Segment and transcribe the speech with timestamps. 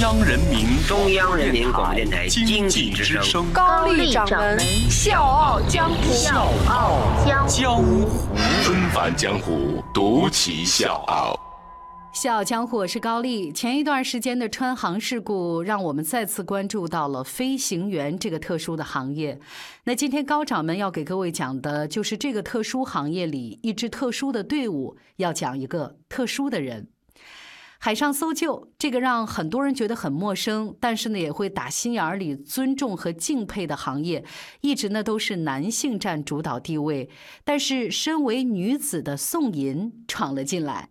[0.00, 4.58] 央人民中央人民广播电台经济之声高丽掌门
[4.90, 8.08] 笑傲江湖，笑傲江湖，
[8.64, 11.38] 纷繁江湖，独骑笑傲。
[12.12, 13.52] 笑傲江湖，我是高丽。
[13.52, 19.38] 前一段时间的川航事故，让我们再次关注到了飞行员这个特殊的行业。
[19.84, 26.88] 那今天高掌门要给各位讲的，就是这个特殊行业里一支特殊的队伍，要讲一个特殊的人。
[27.84, 34.24] 海上搜救这个让很多人觉得很陌生，但是呢也会打心眼里尊重和敬佩的行业，
[34.62, 37.10] 一直呢都是男性占主导地位。
[37.44, 40.88] 但是身为女子的宋银闯了进来。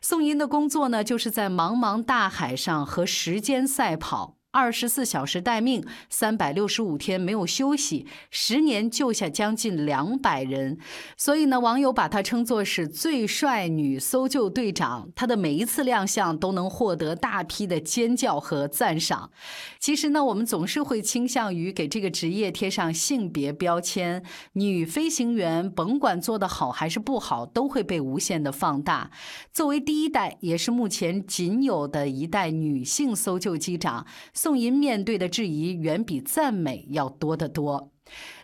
[0.00, 4.38] 宋银的工作呢，就是在茫茫大海上和时间赛跑。
[4.52, 10.76] 二十四小时待命，三百六十五天没有休息，十年救下将近两百人，
[11.16, 15.08] 所以呢，网友把她称作是最帅女搜救队长。
[15.16, 19.30] 她的每一次亮相都能获得大批的尖叫和赞赏。
[19.78, 29.10] 其实呢，我们总是会倾向于给这个职业贴上性别标签，女飞行员甭管做得好还是不好，都会被无限的放大。
[29.50, 34.06] 作为第一代，也是目前仅有的一代女性搜救机长。
[34.42, 37.92] 宋银面对的质疑远比赞美要多得多，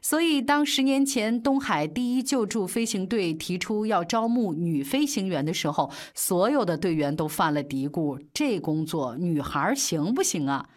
[0.00, 10.68] 所以当十年前东海第一救助飞行队提出要招募女飞行员的时候，所有的队员都犯了嘀咕：这工作女孩行不行啊？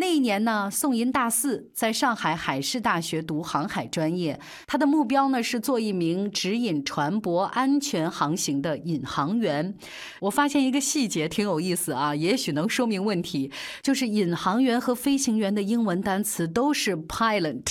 [0.00, 4.38] 那一年呢，宋银大四，在上海海事大学读航海专业。
[4.68, 9.74] 他的目标呢是做一名指引船舶安全航行的引航员。
[10.20, 13.50] 我发现一个细节挺有意思啊，也许能说明问题，
[13.82, 17.64] 就是引航员和飞行员的英文单词都是 pilot。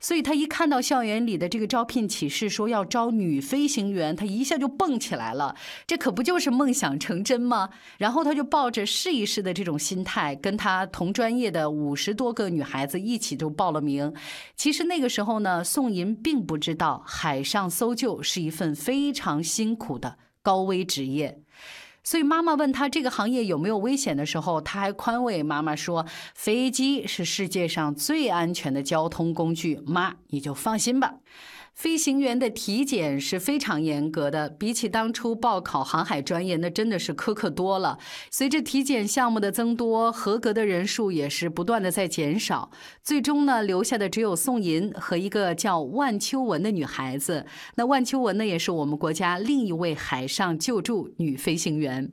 [0.00, 5.56] 所以他一看到校园里的这个招聘启事说要招女飞行员，他一下就蹦起来了。
[5.86, 7.70] 这可不就是梦想成真吗？
[7.98, 14.12] 然后他就抱着试一试的这种心态，跟他同专业的五十多个女孩子一起就报了名。
[14.54, 21.40] 其实那个时候呢，宋银并不知道海上搜救是一份非常辛苦的高危职业。
[22.06, 26.06] 所以妈妈问他这个行业有没有危险的时候，他还宽慰妈妈说
[26.36, 31.16] ：“飞机是世界上最安全的交通工具，妈你就放心吧。”
[31.76, 37.98] 飞行员的体检是非常严格的，比起当初报考航海专业，那真的是苛刻多了。
[38.30, 42.70] 随着体检项目的增多，合格的人数也是不断的在减少。
[43.02, 47.44] 最终呢，留下的只有宋银和一个叫万秋文的女孩子。
[47.74, 52.10] 那万秋文呢，也是我们国家另一位海上救助女飞行员。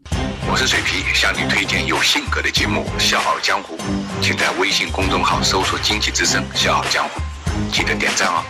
[0.52, 3.78] 我是水皮，向你推荐有性格的节目《笑傲江湖》，
[4.22, 7.22] 请在微信公众号搜索“经济之声笑傲江湖”，
[7.72, 8.44] 记得点赞哦。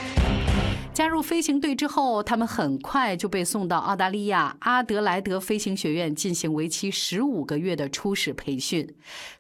[0.94, 8.88] 加入飞行队之后，他们很快就被送到澳大利亚阿德莱德飞行学院进行为期十五个月的初始培训。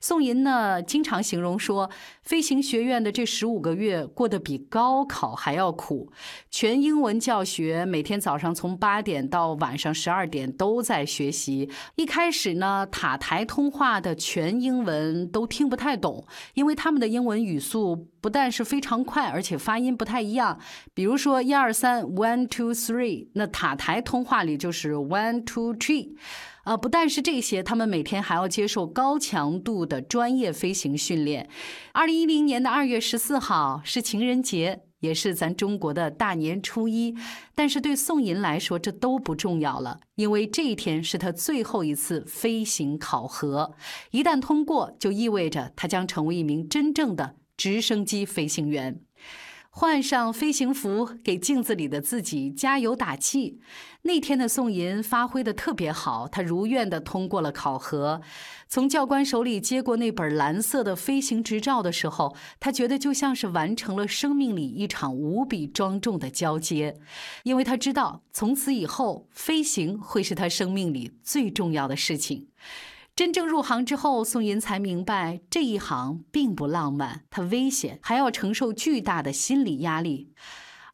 [0.01, 1.91] 宋银呢，经常形容说，
[2.23, 6.11] 飞行学院的这十五个月过得比高考还要苦，
[6.49, 11.69] 全英文教学，每天早上从八点到晚上十二点都在学习。
[11.95, 16.25] 一开始呢，塔台通话的全英文都听不太懂，
[16.55, 20.59] 因为他们的英文语速不但是非常快，而且发音不太一样。
[20.95, 21.42] 比如说。
[21.43, 26.15] 一二三，one two three，那塔台通话里就是 one two three，
[26.63, 31.49] 啊，不但是这些，他们每天还要接受高强度的专业飞行训练。
[31.91, 37.13] 二零一零年的二月十四号是情人节，也是咱中国的大年初一，
[37.53, 43.73] 但是对宋银来说这都不重要了，因为这一天是他最后一次飞行考核，
[44.11, 49.01] 一旦通过，就意味着他将成为一名真正的直升机飞行员。
[49.75, 53.59] 换上飞行服，给镜子里的自己加油打气。
[54.03, 58.21] 那天的宋银发挥的特别好，他如愿的通过了考核。
[58.69, 66.95] 从教官手里接过那本蓝色的飞行执照的时候，他觉得就像是完成了生命里一场无比庄重的交接，
[67.41, 72.49] 因为他知道从此以后，飞行会是他生命里最重要的事情。
[73.15, 80.33] 真正入行之后，宋银才明白这一行并不浪漫，它危险，还要承受巨大的心理压力。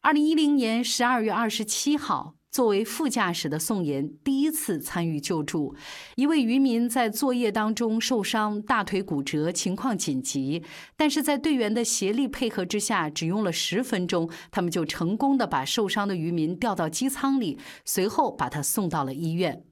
[0.02, 5.74] 二零一零年十二月二十七号，作为副驾驶的宋银第一次参与救助
[6.16, 10.62] 一位渔民，在作业当中受伤，大腿骨折，情况紧急。
[10.98, 19.64] 但是在队员的协力配合之下，只用了十分钟，他们就成功的把受伤的渔民调到机舱里，随后把他送到了医院。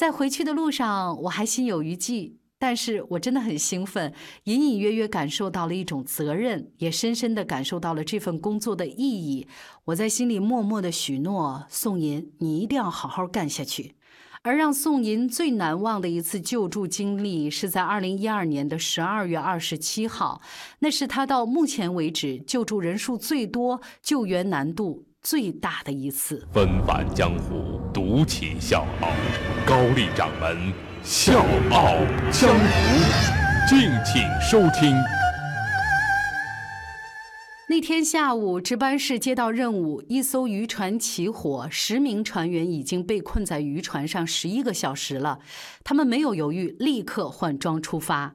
[0.00, 4.14] 在回去的路上，我还心有余悸，但是我真的很兴奋，
[4.44, 9.46] 隐隐约约感受到了一种责任，也深深的感受到了这份工作的意义。
[9.84, 13.94] 我在心里默默的许诺：宋银，你一定要好好干下去。
[14.40, 20.40] 而让宋银最难忘的一次救助经历，是在二零一二年的十二月二十七号，
[20.78, 26.48] 那是他到目前为止救助人数最多、救援难度最大的一次。
[26.54, 29.10] 纷返江湖，独起笑傲，
[29.66, 31.98] 高丽掌门笑傲
[32.32, 34.96] 江湖，敬请收听。
[37.68, 45.38] 那天下午，值班室接到任务，一艘渔船起火，十名船员已经被困在渔船上十一个小时了。
[45.84, 48.34] 他们没有犹豫，立刻换装出发。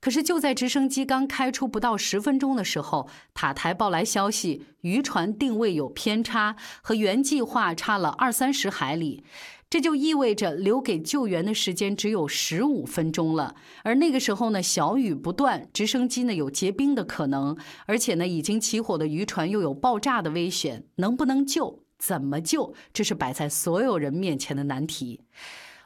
[0.00, 9.22] 可是就在直升机刚开出不到十分钟的时候，塔台报来消息，渔船定位有偏差，和原计划差了二三十海里。
[9.68, 13.54] 这就意味着留给救援的时间只有十五分钟了，
[13.84, 17.56] 而那个时候呢，小雨不断，直升机呢有结冰的可能，
[17.86, 21.84] 而且呢，已经起火的渔船又有爆炸的危险，能不能救？
[21.98, 22.74] 怎么救？
[22.92, 25.20] 这是摆在所有人面前的难题。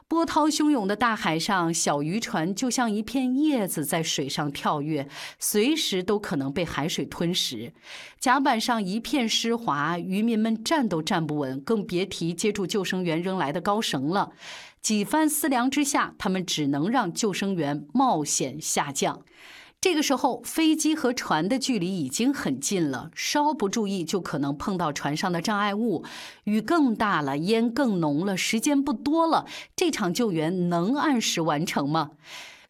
[0.07, 5.09] 波涛汹涌的大海上，小渔船就像一片叶子在水上跳跃，
[5.39, 7.73] 随时都可能被海水吞食。
[8.19, 14.31] 甲板上一片湿滑，渔民们站都站不稳，更别提接住救生员扔来的高绳了。
[14.79, 19.23] 几番思量之下，他们只能让救生员冒险下降。
[19.85, 26.03] 这个时候，飞机和船的距离已经很近了，稍不注意就可能碰到船上的障碍物。
[26.45, 29.45] 雨更大了，烟更浓了，时间不多了，
[29.75, 32.13] 这场救援能按时完成吗？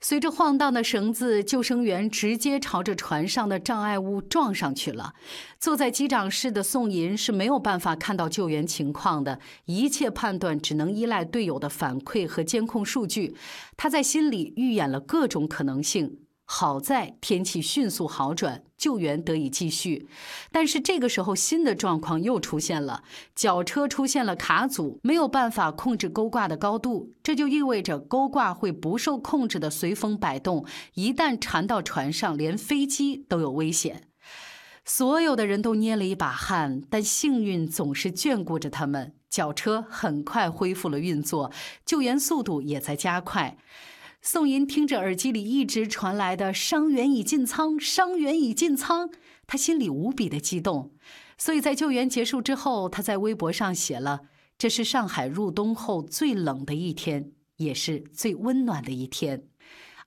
[0.02, 5.14] 随着晃荡的绳子，救生员直接朝着船上的障碍物撞上去了。
[5.58, 13.38] 坐在机长室的宋银是没有办法看到救援情况的，一切判断只能依赖队友的反馈和监控数据。
[13.78, 16.18] 他在心里预演了各种可能性。
[16.48, 20.08] 好在天气迅速好转，救援得以继续。
[20.52, 23.04] 但是这个时候，新的状况又出现了：
[23.36, 27.12] 绞车出现了卡阻，没有办法控制钩挂的高度。
[27.24, 34.04] 这就意味着钩挂会不受控制的随风摆动，一旦缠到船上，连飞机都有危险。
[34.86, 39.14] 所有的人都捏了一把汗，但幸运总是眷顾着他们。
[39.28, 41.52] 绞车很快恢复了运作，
[41.84, 43.58] 救援速度也在加快。
[44.28, 49.08] 宋银听着耳机里一直传来的“伤员已进舱，伤员已进舱”，
[49.46, 50.92] 他心里无比的激动。
[51.38, 54.22] 所以在救援结束之后，他在微博上写了
[54.58, 59.44] ：“这是上海入冬后最冷的一天，也是最温暖的一天。”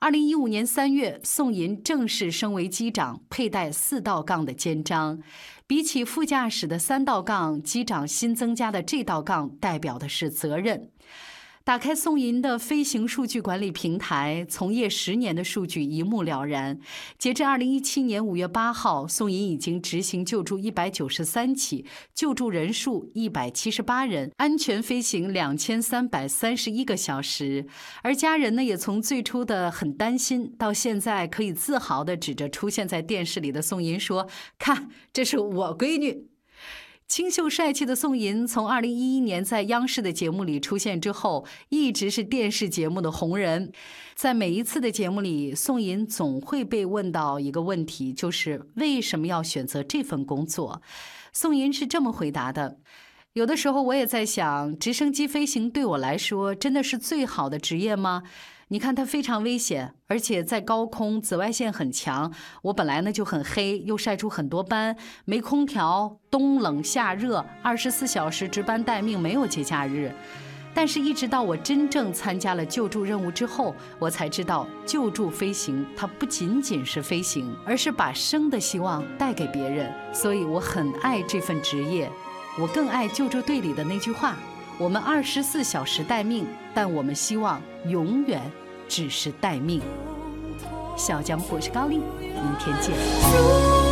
[0.01, 5.23] 二零一五年三月，宋银正式升为机长，佩戴四道杠的肩章。
[5.69, 10.91] 比起副驾驶的三道杠，机长新增加的这道杠代表的是责任。
[11.69, 16.81] 打开宋银的飞行数据管理平台，从业十年的数据一目了然。
[17.19, 21.85] 截至二零一七年五月八号，宋银已经执行救助一百九十三起，
[22.15, 27.67] 救助人数一百七十八人，安全飞行两千三百三十一个小时。
[28.03, 34.27] 而家人呢，也从最初的很担心，到现在可以自豪地指着出现在电视里的宋银说
[34.59, 36.29] ：“看，这是我闺女。”
[37.09, 43.73] 清秀帅气的宋银，从二零一一年在央视的节目里出现之后，一直是电视节目的红人。
[44.15, 50.83] 在每一次的节目里，宋银总会被问到一个问题，就是为什么要选择这份工作？
[51.33, 52.77] 宋银是这么回答的：
[53.33, 58.23] 有的时候我也在想，直升机飞行对我来说真的是最好的职业吗？
[58.71, 62.31] 你看它非常危险，而且在高空紫外线很强。
[62.63, 64.95] 我本来呢就很黑，又晒出很多斑，
[65.25, 70.13] 没空调，冬冷夏热，二十四小时值班待命，没有节假日。
[70.75, 79.91] 但是，一直到我真正参加了救助任务之后，我才知道，救助飞行它不仅仅是飞行，而是把生的希望带给别人。
[80.13, 82.09] 所以，我很爱这份职业。
[82.61, 84.37] 我更爱救助队里的那句话。
[84.81, 88.41] 我们二十四小时待命，但我们希望永远
[88.89, 89.83] 只是待命。
[90.97, 93.88] 小江，我是高丽，明天见。